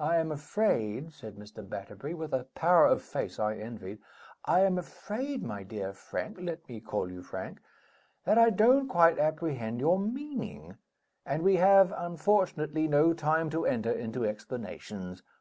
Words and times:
"I 0.00 0.18
am 0.18 0.30
afraid," 0.30 1.12
said 1.12 1.34
Mr. 1.34 1.68
Batterbury, 1.68 2.14
with 2.14 2.32
a 2.32 2.44
power 2.54 2.86
of 2.86 3.02
face 3.02 3.40
I 3.40 3.56
envied; 3.56 3.98
"I 4.44 4.60
am 4.60 4.78
afraid, 4.78 5.42
my 5.42 5.64
dear 5.64 5.92
Frank 5.92 6.36
(let 6.40 6.68
me 6.68 6.78
call 6.80 7.10
you 7.10 7.20
Frank), 7.24 7.58
that 8.22 8.38
I 8.38 8.50
don't 8.50 8.86
quite 8.86 9.18
apprehend 9.18 9.80
your 9.80 9.98
meaning: 9.98 10.76
and 11.26 11.42
we 11.42 11.56
have 11.56 11.92
unfortunately 11.96 12.86
no 12.86 13.12
time 13.12 13.50
to 13.50 13.66
enter 13.66 13.90
into 13.90 14.24
explanations. 14.24 15.24